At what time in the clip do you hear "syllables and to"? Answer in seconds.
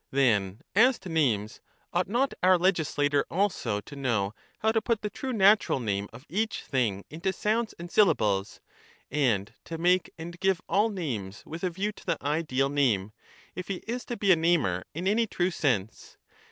7.91-9.77